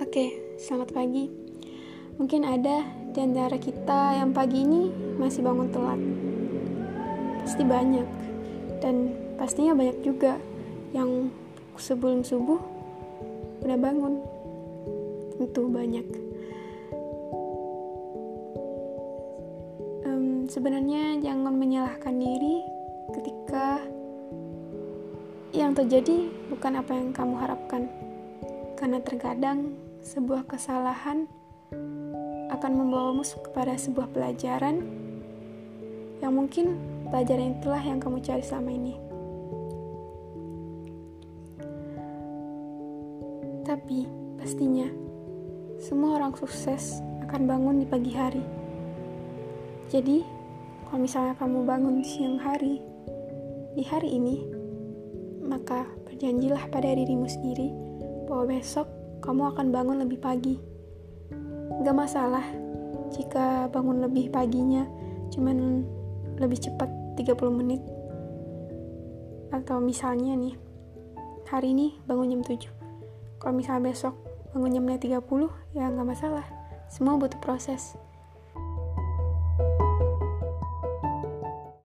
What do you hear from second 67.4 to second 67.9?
menit.